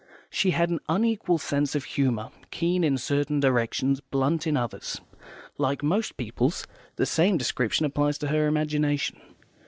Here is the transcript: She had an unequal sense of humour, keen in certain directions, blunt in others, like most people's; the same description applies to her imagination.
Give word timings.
She 0.31 0.49
had 0.49 0.71
an 0.71 0.79
unequal 0.89 1.37
sense 1.37 1.75
of 1.75 1.83
humour, 1.83 2.31
keen 2.49 2.83
in 2.83 2.97
certain 2.97 3.39
directions, 3.39 3.99
blunt 4.01 4.47
in 4.47 4.57
others, 4.57 4.99
like 5.59 5.83
most 5.83 6.17
people's; 6.17 6.65
the 6.95 7.05
same 7.05 7.37
description 7.37 7.85
applies 7.85 8.17
to 8.17 8.29
her 8.29 8.47
imagination. 8.47 9.21